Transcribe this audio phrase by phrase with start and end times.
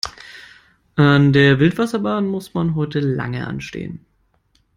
[0.95, 4.03] An der Wildwasserbahn muss man heute lange anstehen.